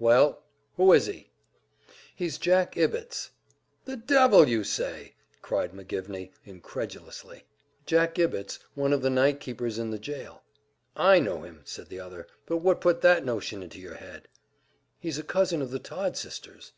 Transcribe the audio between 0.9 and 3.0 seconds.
is he?" "He's Jack